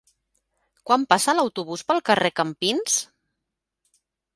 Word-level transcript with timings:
Quan 0.89 1.03
passa 1.13 1.37
l'autobús 1.39 1.85
pel 1.93 2.03
carrer 2.11 2.35
Campins? 2.43 3.01